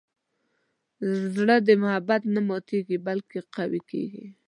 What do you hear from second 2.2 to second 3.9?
نه ماتیږي، بلکې قوي